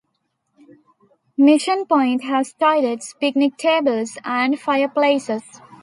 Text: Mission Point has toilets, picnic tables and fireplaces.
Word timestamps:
Mission 1.37 1.85
Point 1.85 2.23
has 2.23 2.53
toilets, 2.53 3.13
picnic 3.13 3.55
tables 3.57 4.17
and 4.23 4.59
fireplaces. 4.59 5.43